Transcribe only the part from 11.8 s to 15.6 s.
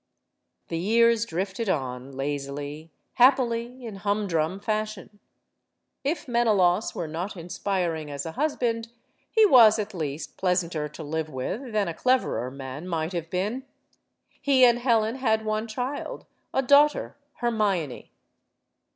a cleverer man might have been. He and Helen had